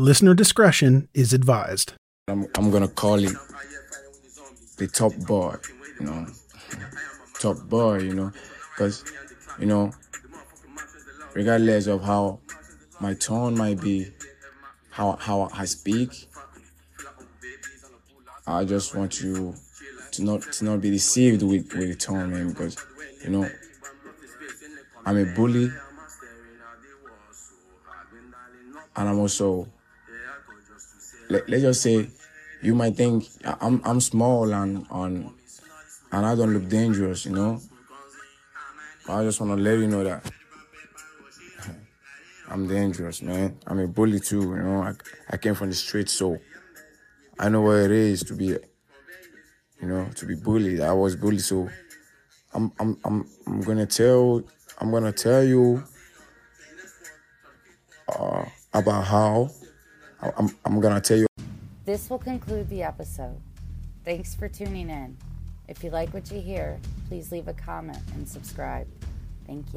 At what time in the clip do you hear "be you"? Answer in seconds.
48.34-49.88